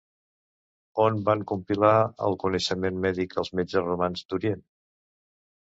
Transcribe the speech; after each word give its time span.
On 1.03 1.19
van 1.27 1.43
compilar 1.51 1.91
el 2.29 2.39
coneixement 2.45 2.99
mèdic 3.05 3.39
els 3.45 3.55
metges 3.61 3.87
romans 3.91 4.27
d'Orient? 4.33 4.67